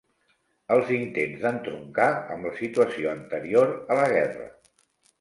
[0.75, 4.53] Els intents d'entroncar amb la situació anterior a la guerra.